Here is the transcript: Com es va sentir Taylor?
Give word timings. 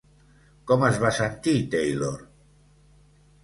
Com 0.71 0.85
es 0.87 0.97
va 1.03 1.11
sentir 1.19 1.55
Taylor? 1.77 2.19